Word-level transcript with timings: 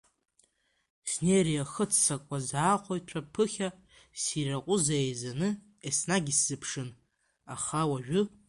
Снеира 1.11 1.51
иахыццакуаз 1.53 2.47
аахәаҩцәа 2.63 3.19
ԥыхьа 3.33 3.69
Сиракәыза 4.21 4.95
еизаны 5.05 5.49
еснагь 5.87 6.29
исзыԥшын, 6.33 6.89
аха 7.53 7.79
уажәы… 7.91 8.21